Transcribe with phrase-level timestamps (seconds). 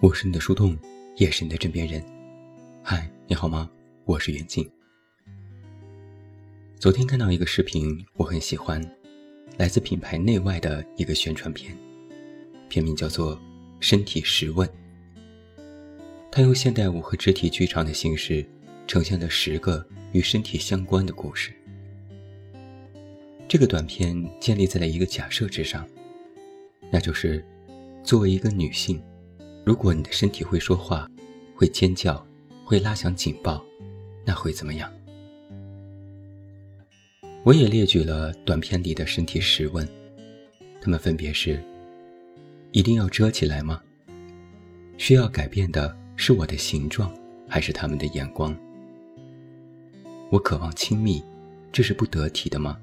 [0.00, 0.78] 我是你的树洞，
[1.16, 2.00] 也是你的枕边人。
[2.84, 3.68] 嗨，你好吗？
[4.04, 4.64] 我是袁静。
[6.78, 8.80] 昨天看到一个视频，我很喜欢，
[9.56, 11.76] 来自品牌内外的一个宣传片，
[12.68, 13.36] 片名叫做
[13.80, 14.68] 《身体十问》。
[16.30, 18.46] 它用现代舞和肢体剧场的形式，
[18.86, 21.52] 呈现了十个与身体相关的故事。
[23.48, 25.84] 这个短片建立在了一个假设之上，
[26.88, 27.44] 那就是，
[28.04, 29.02] 作为一个女性，
[29.68, 31.06] 如果你的身体会说话，
[31.54, 32.26] 会尖叫，
[32.64, 33.62] 会拉响警报，
[34.24, 34.90] 那会怎么样？
[37.44, 39.86] 我也列举了短片里的身体十问，
[40.80, 41.62] 他们分别是：
[42.72, 43.82] 一定要遮起来吗？
[44.96, 47.14] 需要改变的是我的形状，
[47.46, 48.56] 还是他们的眼光？
[50.30, 51.22] 我渴望亲密，
[51.70, 52.80] 这是不得体的吗？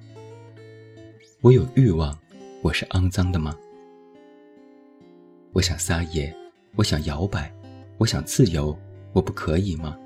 [1.42, 2.16] 我有欲望，
[2.61, 3.58] 我是肮脏的吗？
[5.52, 6.31] 我想撒野，
[6.76, 7.50] 我想摇摆，
[7.98, 8.78] 我想自由，
[9.14, 9.98] 我不可以吗？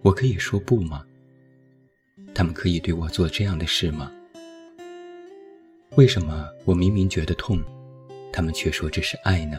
[0.00, 1.04] 我可以说不吗？
[2.34, 4.10] 他们可以对我做这样的事吗？
[5.96, 7.60] 为什么我明明觉得痛，
[8.32, 9.58] 他们却说这是爱呢？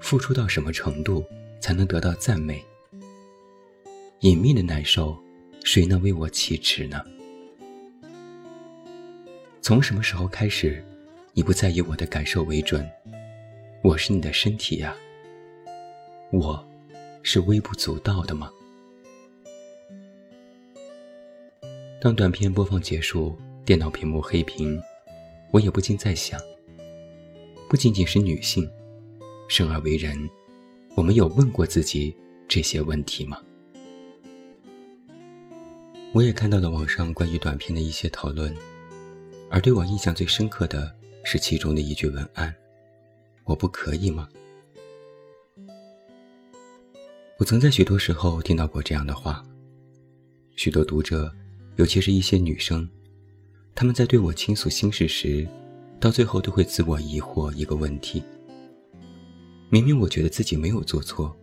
[0.00, 1.24] 付出到什么程度
[1.60, 2.64] 才能得到赞美？
[4.20, 5.16] 隐秘的难受，
[5.62, 7.04] 谁能为我启齿呢？
[9.60, 10.82] 从什么时候开始，
[11.34, 12.84] 你不再以我的感受为准？
[13.86, 14.96] 我是你的身体呀，
[16.32, 16.66] 我
[17.22, 18.50] 是微不足道的吗？
[22.00, 24.82] 当短片播放结束，电脑屏幕黑屏，
[25.52, 26.36] 我也不禁在想：
[27.68, 28.68] 不仅仅是女性，
[29.46, 30.28] 生而为人，
[30.96, 32.12] 我们有问过自己
[32.48, 33.40] 这些问题吗？
[36.12, 38.52] 我也看到了网上关于短片的一些讨论。
[39.48, 42.52] 而对我印象最深刻的是其中的一句文案
[43.46, 44.28] ：“我不可以吗？”
[47.38, 49.44] 我曾在许多时候听到过这样的话。
[50.56, 51.30] 许多读者，
[51.76, 52.88] 尤其是一些女生，
[53.74, 55.46] 他们在对我倾诉心事时，
[56.00, 58.22] 到最后都会自我疑惑一个问题：
[59.68, 61.36] 明明我觉得自己没有做错，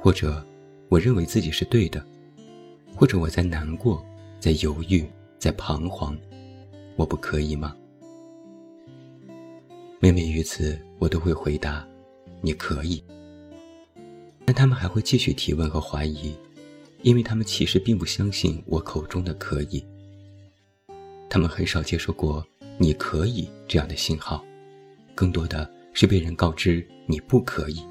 [0.00, 0.42] 或者
[0.88, 2.02] 我认为自己是对的，
[2.96, 4.02] 或者我在难过，
[4.38, 5.04] 在犹豫，
[5.38, 6.18] 在彷徨。
[6.96, 7.76] 我不可以吗？
[10.02, 11.86] 每每于此，我都会回答
[12.40, 13.04] ：“你可以。”
[14.46, 16.34] 但他们还会继续提问和怀疑，
[17.02, 19.84] 因为他们其实并不相信我口中的“可以”。
[21.28, 22.42] 他们很少接受过
[22.80, 24.42] “你可以”这样的信号，
[25.14, 27.82] 更多的是被人告知“你不可以”。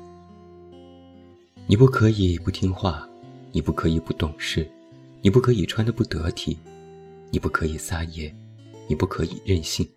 [1.67, 3.07] 你不可以不听话，
[3.51, 4.67] 你不可以不懂事，
[5.21, 6.57] 你不可以穿的不得体，
[7.29, 8.35] 你不可以撒野。
[8.87, 9.87] 你不可以任性，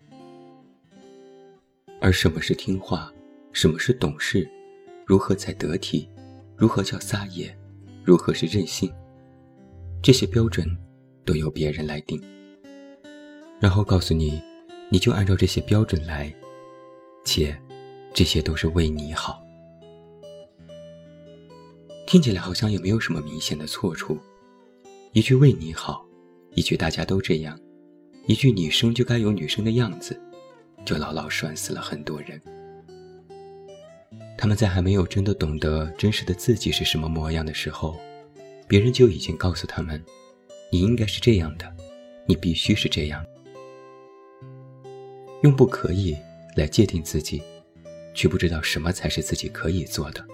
[2.03, 3.09] 而什么是听话，
[3.53, 4.45] 什么是懂事，
[5.05, 6.05] 如何才得体，
[6.57, 7.57] 如何叫撒野，
[8.03, 8.93] 如何是任性，
[10.01, 10.67] 这些标准
[11.23, 12.21] 都由别人来定，
[13.57, 14.41] 然后告诉你，
[14.89, 16.29] 你就按照这些标准来，
[17.23, 17.57] 且
[18.13, 19.41] 这些都是为你好。
[22.05, 24.17] 听起来好像也没有什么明显的错处，
[25.13, 26.05] 一句为你好，
[26.53, 27.57] 一句大家都这样。
[28.27, 30.19] 一句“女生就该有女生的样子”，
[30.85, 32.41] 就牢牢拴死了很多人。
[34.37, 37.97] 他们在还没有真的懂得真实的自己是什么模样的时候，
[38.67, 40.03] 别人就已经告诉他们
[40.71, 41.73] ：“你应该是这样的，
[42.27, 43.25] 你必须是这样。”
[45.43, 46.17] 用“不可以”
[46.57, 47.41] 来界定自己，
[48.13, 50.25] 却不知道什么才是自己可以做的，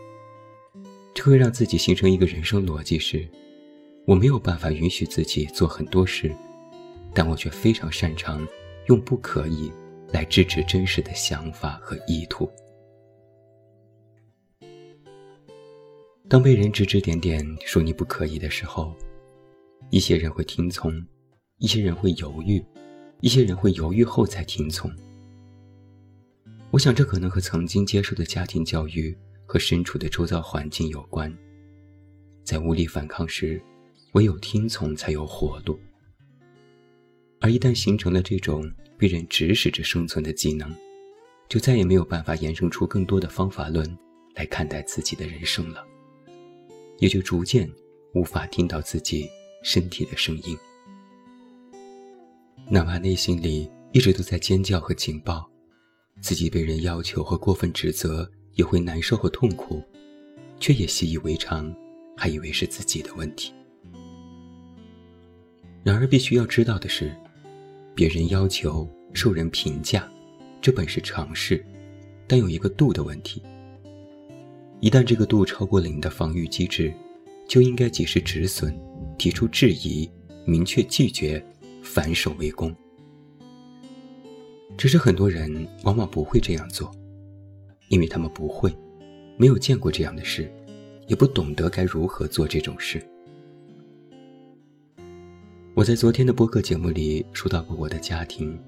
[1.14, 3.28] 这会让自己形成一个人生逻辑：是
[4.06, 6.36] 我没有办法允许自己做很多事。
[7.14, 8.48] 但我却非常擅长
[8.86, 9.72] 用“不可以”
[10.12, 12.50] 来制止真实的想法和意图。
[16.28, 18.96] 当被人指指点点说你不可以的时候，
[19.90, 20.94] 一些人会听从，
[21.58, 22.64] 一些人会犹豫，
[23.22, 24.92] 一些人会犹豫后才听从。
[26.70, 31.36] 我想，这可能和曾经接受的家庭教育和身处的周遭环境有关。
[32.44, 33.60] 在无力反抗时，
[34.14, 35.80] 唯有听从才有活路。
[37.42, 40.76] 而一旦形成了这种被人指使着生存的技能，
[41.48, 43.98] 就再也没有办法衍生出更多的方法论
[44.36, 45.88] 来看待自己的人生了，
[46.98, 47.72] 也就逐渐
[48.14, 49.30] 无法听到自己
[49.64, 50.58] 身体的声音。
[52.70, 55.50] 哪怕内心里一直都在尖叫和警报，
[56.22, 59.82] 自己被人要求和过分指责也会难受和痛苦，
[60.60, 61.74] 却也习以为常，
[62.18, 63.54] 还以为是自己的问题。
[65.86, 67.16] 然而，必须要知道的是。
[68.00, 70.10] 别人要求受人评价，
[70.62, 71.62] 这本是常事，
[72.28, 73.44] 但有一个度的问题，
[74.80, 76.94] 一旦这个度超过了你的防御机制，
[77.46, 78.74] 就应该及时止损，
[79.18, 80.10] 提出质疑，
[80.46, 81.46] 明确拒绝，
[81.84, 82.74] 反手为攻。
[84.78, 86.90] 只是很多人往往不会这样做，
[87.90, 88.74] 因为他们不会，
[89.36, 90.50] 没有见过这样的事，
[91.08, 93.06] 也不懂得该如何做这种事。
[95.80, 98.60] 我在昨天的播客节目里说到过我的家庭，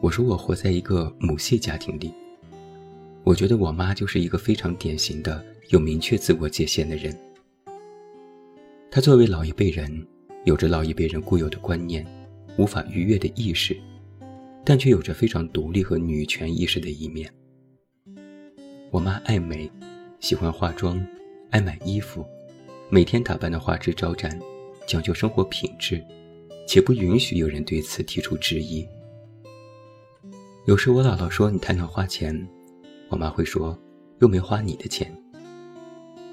[0.00, 2.10] 我说我活在一个母系家庭里。
[3.22, 7.14] 我觉得我妈就是一个非常典型的有明确自我界限的人。
[8.90, 10.06] 她作为老一辈人，
[10.46, 12.02] 有着老一辈人固有的观念，
[12.56, 13.78] 无法逾越的意识，
[14.64, 17.30] 但却有着非常独立和女权意识的一面。
[18.90, 19.70] 我妈爱美，
[20.18, 20.98] 喜欢化妆，
[21.50, 22.24] 爱买衣服，
[22.88, 24.40] 每天打扮的花枝招展，
[24.86, 26.02] 讲究生活品质，
[26.68, 28.86] 且不允许有人对此提出质疑。
[30.66, 32.46] 有时我姥姥说你太乱花钱。
[33.08, 33.76] 我妈会说
[34.20, 35.10] ：“又没花你的钱。”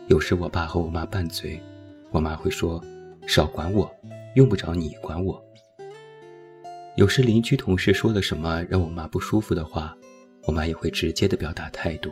[0.07, 1.57] 有时我爸和我妈拌嘴，
[2.11, 2.83] 我妈会说
[3.25, 3.89] ：“少管我，
[4.35, 5.41] 用不着你管我。”
[6.97, 9.95] 有时邻居同事说了什么让我妈不舒服的话，
[10.43, 12.11] 我妈也会直接的表达态度。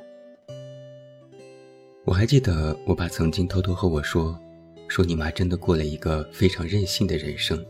[2.06, 4.40] 我还记得我爸曾经偷偷和我说
[4.88, 7.62] ：“说你妈真的过了一个非常任性的人生。”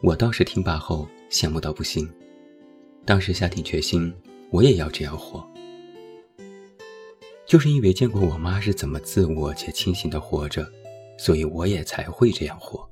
[0.00, 2.08] 我倒是听罢后羡慕到不行，
[3.04, 4.14] 当时下定决心。
[4.50, 5.46] 我也要这样活，
[7.44, 10.66] 就是因为见过我妈是怎么自我且清醒的活着，
[11.18, 12.88] 所以我也才会这样活。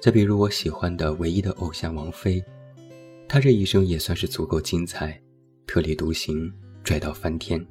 [0.00, 2.40] 再比如我喜欢的唯一的偶像王菲，
[3.26, 5.20] 她这一生也算是足够精彩，
[5.66, 6.52] 特立独行，
[6.84, 7.66] 拽到翻天。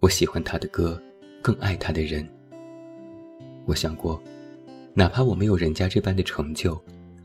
[0.00, 1.00] 我喜欢她的歌，
[1.40, 2.28] 更爱她的人。
[3.64, 4.20] 我想过，
[4.98, 6.82] 哪怕我没有人家这般的成就，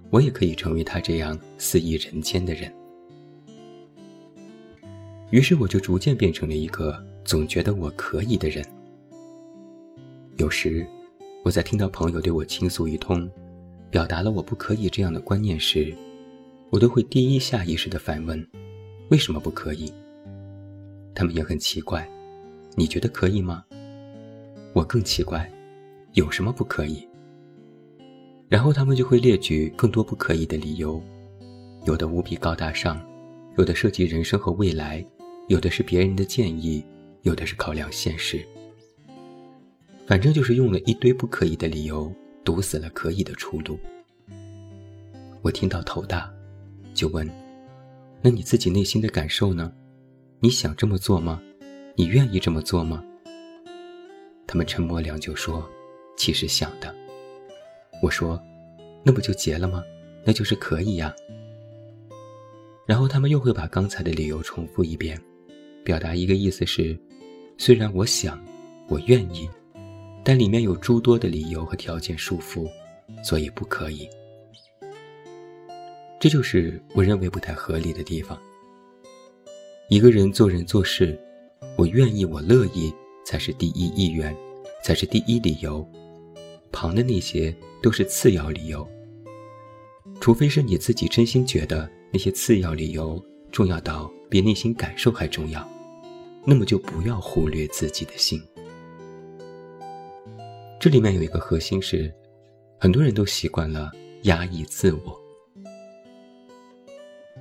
[0.09, 2.69] 我也可以成为他这样肆意人间的人。
[5.29, 8.61] 于是我就逐渐变成了一个总觉得我可以的人。
[10.35, 10.85] 有时，
[11.45, 13.31] 我在听到朋友对我倾诉一通，
[13.89, 15.95] 表达了我不可以这样的观念时，
[16.71, 18.45] 我都会第一下意识的反问：
[19.11, 19.89] 为什么不可以？
[21.15, 22.05] 他们也很奇怪，
[22.75, 23.63] 你觉得可以吗？
[24.73, 25.49] 我更奇怪，
[26.15, 27.07] 有什么不可以？
[28.51, 31.01] 然后他们就会列举更多不可以的理由，
[31.85, 33.01] 有的无比高大上，
[33.57, 35.01] 有的涉及人生和未来。
[35.47, 36.83] 有的是别人的建议，
[37.21, 38.45] 有的是考量现实。
[40.05, 42.13] 反正就是用了一堆不可以的理由，
[42.43, 43.79] 堵死了可以的出路。
[45.41, 46.29] 我听到头大，
[46.93, 47.25] 就问
[48.21, 49.71] ：“那你自己内心的感受呢？
[50.41, 51.41] 你想这么做吗？
[51.95, 53.01] 你愿意这么做吗？”
[54.45, 55.65] 他们沉默良久，说
[56.17, 56.93] ：“其实想的。”
[58.01, 58.41] 我说
[59.05, 59.83] ：“那不就结了吗？
[60.25, 61.13] 那就是可以呀。”
[62.87, 65.19] 然后他们又会把刚才的理由重复一遍。
[65.83, 66.99] 表达一个意思是，
[67.57, 68.43] 虽然我想，
[68.87, 69.49] 我愿意，
[70.23, 72.69] 但里面有诸多的理由和条件束缚，
[73.23, 74.07] 所以不可以。
[76.19, 78.39] 这就是我认为不太合理的地方。
[79.89, 81.19] 一个人做人做事，
[81.77, 82.93] 我愿意，我乐意，
[83.25, 84.35] 才是第一意愿，
[84.83, 85.83] 才是第一理由，
[86.71, 88.87] 旁的那些都是次要理由。
[90.19, 93.23] 除非是你自己真心觉得那些次要理由。
[93.51, 95.69] 重要到比内心感受还重要，
[96.45, 98.41] 那么就不要忽略自己的心。
[100.79, 102.09] 这里面有一个核心是，
[102.79, 105.19] 很多人都习惯了压抑自我，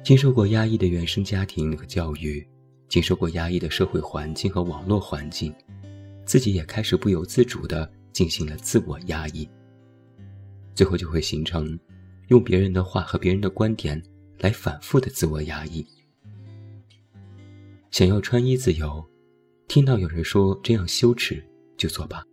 [0.02, 2.44] 经受过压抑的原生家庭和教育，
[2.88, 5.54] 经受过压抑的社会环境和网络环境，
[6.26, 9.48] 自己也开始不由自主地进行了自我压抑，
[10.74, 11.78] 最后就会形成
[12.28, 14.02] 用别人的话和别人的观点
[14.38, 15.86] 来反复的自我压抑。
[17.90, 19.04] 想要穿衣自由，
[19.68, 21.42] 听到有人说这样羞耻，
[21.76, 22.24] 就做吧。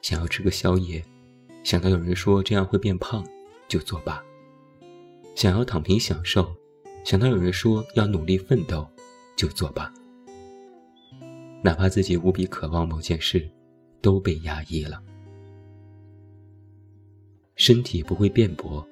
[0.00, 1.04] 想要吃个宵夜，
[1.64, 3.26] 想到有人说这样会变胖，
[3.68, 4.24] 就做吧。
[5.34, 6.54] 想要躺平享受，
[7.04, 8.88] 想到有人说要努力奋斗，
[9.36, 9.92] 就做吧。
[11.62, 13.48] 哪怕自己无比渴望某件事，
[14.00, 15.02] 都被压抑了。
[17.56, 18.86] 身体不会辩驳，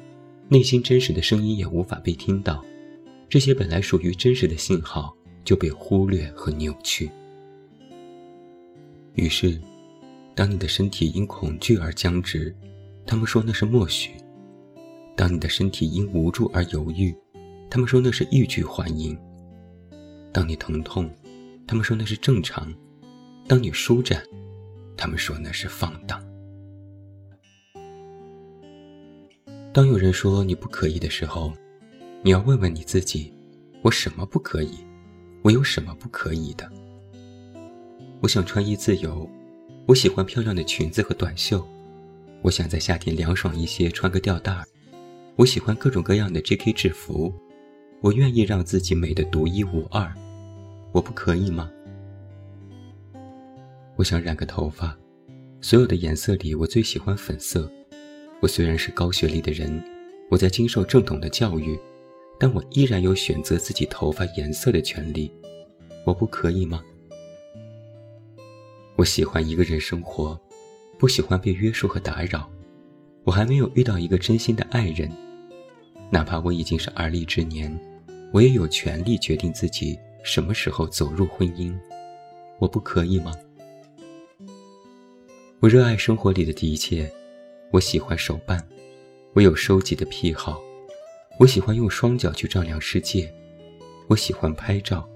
[0.49, 2.65] 内心真实的声音也无法被听到，
[3.29, 5.17] 这些本来属于真实的信号。
[5.47, 7.09] 就被忽略和扭曲。
[9.15, 9.61] 于是，
[10.35, 12.53] 当你的身体因恐惧而僵直，
[13.07, 14.11] 他们说那是默许；
[15.15, 17.15] 当你的身体因无助而犹豫，
[17.71, 19.17] 他们说那是欲拒还迎；
[20.33, 21.09] 当你疼痛，
[21.65, 22.67] 他们说那是正常；
[23.47, 24.21] 当你舒展，
[24.97, 26.23] 他们说那是放荡。
[29.73, 31.53] 当有人说你不可以的时候，
[32.23, 33.33] 你要问问你自己：
[33.83, 34.79] 我什么不可以？
[35.43, 36.71] 我有什么不可以的？
[38.23, 39.29] 我想穿衣自由，
[39.87, 41.63] 我喜欢漂亮的裙子和短袖，
[42.43, 44.65] 我想在夏天凉爽一些，穿个吊带儿。
[45.37, 46.73] 我喜欢各种各样的 J.K.
[46.73, 47.31] 制服，
[48.01, 50.11] 我愿意让自己美得独一无二，
[50.93, 51.71] 我不可以吗？
[53.97, 54.95] 我想染个头发，
[55.63, 57.71] 所有的颜色里我最喜欢粉色。
[58.43, 59.83] 我虽然是高学历的人，
[60.31, 61.79] 我在经受正统的教育，
[62.39, 65.33] 但我依然有选择自己头发颜色的权利，
[66.05, 66.85] 我不可以吗？
[68.97, 70.39] 我喜欢一个人生活，
[70.99, 72.47] 不喜欢被约束和打扰。
[73.25, 75.11] 我还没有遇到一个真心的爱人。
[76.11, 77.75] 哪怕我已经是而立之年，
[78.31, 81.75] 我也有权利决定自己什么时候走入婚姻，
[82.59, 83.33] 我不可以吗？
[85.59, 87.11] 我热爱生活里的一切，
[87.73, 88.63] 我喜欢手办，
[89.33, 90.61] 我有收集的癖好，
[91.39, 93.33] 我喜欢用双脚去丈量世界，
[94.07, 95.09] 我喜欢拍照，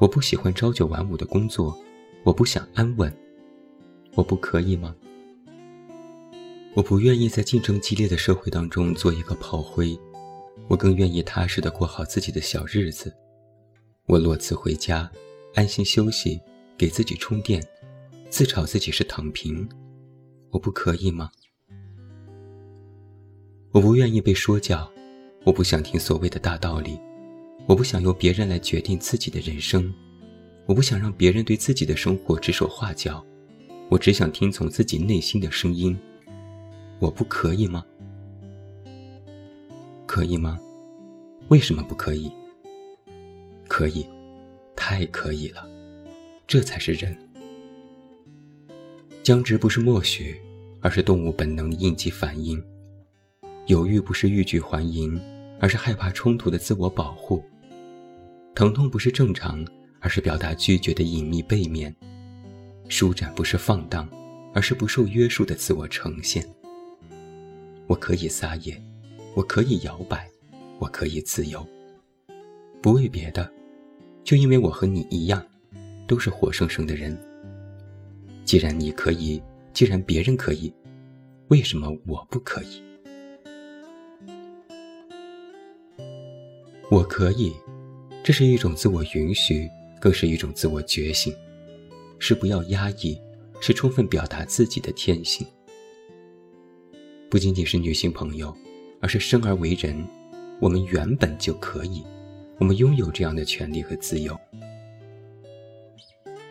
[0.00, 1.78] 我不喜欢朝九晚五的工作，
[2.24, 3.16] 我不想安稳，
[4.14, 4.92] 我不可以吗？
[6.74, 9.96] 我不愿意在竞争激烈的社会当中做一个炮灰。
[10.66, 13.12] 我更愿意踏实的过好自己的小日子。
[14.06, 15.10] 我落辞回家，
[15.54, 16.40] 安心休息，
[16.76, 17.64] 给自己充电，
[18.30, 19.68] 自嘲自己是躺平。
[20.50, 21.30] 我不可以吗？
[23.72, 24.90] 我不愿意被说教，
[25.44, 26.98] 我不想听所谓的大道理，
[27.66, 29.92] 我不想由别人来决定自己的人生，
[30.66, 33.24] 我不想让别人对自己的生活指手画脚，
[33.88, 35.98] 我只想听从自己内心的声音。
[37.00, 37.84] 我不可以吗？
[40.06, 40.58] 可以吗？
[41.48, 42.30] 为什么不可以？
[43.66, 44.06] 可以，
[44.76, 45.68] 太可以了，
[46.46, 47.16] 这才是人。
[49.30, 50.34] 僵直不是默许，
[50.80, 52.60] 而是动物本能的应激反应；
[53.66, 55.20] 犹豫不是欲拒还迎，
[55.60, 57.40] 而是害怕冲突的自我保护；
[58.56, 59.64] 疼痛不是正常，
[60.00, 61.92] 而是表达拒绝的隐秘背面；
[62.88, 64.10] 舒展不是放荡，
[64.52, 66.44] 而是不受约束的自我呈现。
[67.86, 68.82] 我可以撒野。
[69.36, 70.28] 我可以摇摆，
[70.80, 71.64] 我可以自由，
[72.82, 73.48] 不为别的，
[74.24, 75.40] 就因为我和你一样，
[76.08, 77.16] 都是活生生的人。
[78.44, 79.42] 既然你可以，
[79.72, 80.72] 既然别人可以，
[81.48, 82.82] 为什么我不可以？
[86.90, 87.52] 我可以，
[88.22, 89.68] 这是一种自我允许，
[90.00, 91.34] 更是一种自我觉醒，
[92.18, 93.18] 是不要压抑，
[93.60, 95.46] 是充分表达自己的天性。
[97.28, 98.56] 不仅仅是女性朋友。
[99.02, 99.96] 而是生而为人，
[100.60, 102.04] 我们原本就可以，
[102.58, 104.38] 我们拥有这样的权利和自由。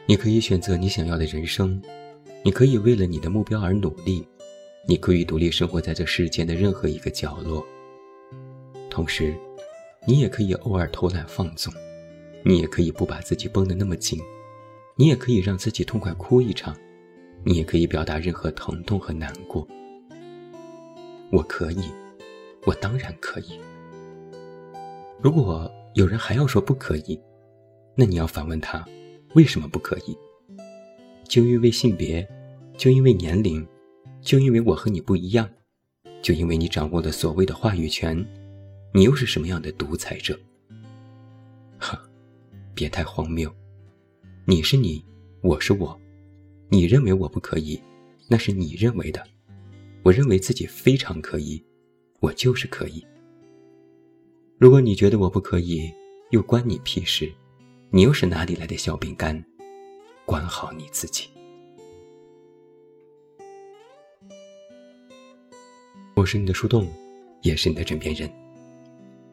[0.09, 1.79] 你可以选择你想要的人生，
[2.41, 4.27] 你可以为了你的目标而努力，
[4.87, 7.63] 你可以独立生活在这世间的任何一个角落。
[8.89, 9.35] 同时，
[10.07, 11.71] 你也可以偶尔偷懒放纵，
[12.41, 14.19] 你也可以不把自己绷得那么紧，
[14.95, 16.75] 你也可以让自己痛快哭一场，
[17.43, 19.67] 你也可以表达任何疼痛和难过。
[21.31, 21.83] 我可以。
[22.65, 23.59] 我当然可以。
[25.21, 27.21] 如果有人还要说不可以，
[27.93, 28.83] 那你要反问他，
[29.35, 30.17] 为什么不可以？
[31.27, 32.27] 就因为性别，
[32.77, 33.65] 就因为年龄，
[34.21, 35.47] 就因为我和你不一样，
[36.21, 38.25] 就因为你掌握了所谓的话语权，
[38.93, 40.39] 你又是什么样的独裁者？
[41.77, 41.99] 呵，
[42.73, 43.53] 别太荒谬。
[44.45, 45.05] 你是你，
[45.41, 45.99] 我是我，
[46.69, 47.79] 你认为我不可以，
[48.27, 49.23] 那是你认为的，
[50.01, 51.63] 我认为自己非常可以。
[52.19, 53.05] 我就是可以。
[54.57, 55.89] 如果你觉得我不可以，
[56.31, 57.31] 又关你屁事？
[57.91, 59.43] 你又是哪里来的小饼干？
[60.23, 61.27] 管好你自己。
[66.13, 66.87] 我是你的树洞，
[67.41, 68.31] 也是你的枕边人。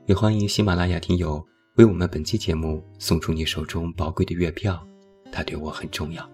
[0.06, 1.44] 也欢迎喜马拉雅听友
[1.75, 4.82] 为我们本期节目送出你手中宝贵的月票，
[5.30, 6.26] 它对我很重要。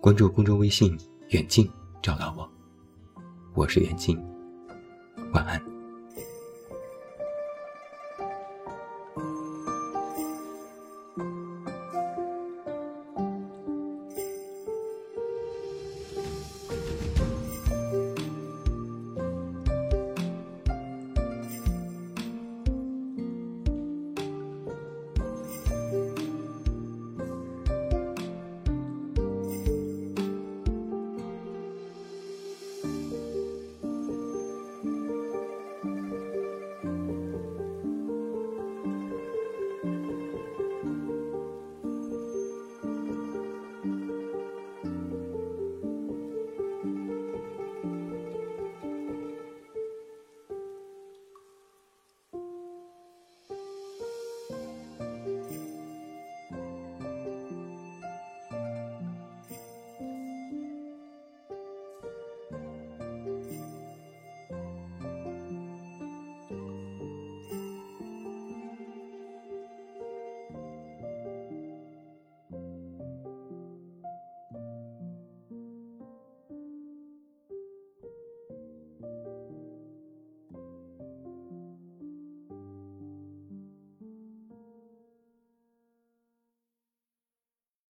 [0.00, 0.96] 关注公众微信
[1.30, 1.68] “远近”，
[2.00, 2.48] 找到我。
[3.54, 4.16] 我是远近。
[5.32, 5.71] 晚安。